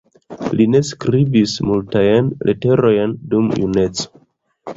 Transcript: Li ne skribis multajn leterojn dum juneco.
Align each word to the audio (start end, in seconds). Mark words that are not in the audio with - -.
Li 0.59 0.65
ne 0.75 0.79
skribis 0.87 1.53
multajn 1.67 2.31
leterojn 2.49 3.15
dum 3.35 3.53
juneco. 3.61 4.09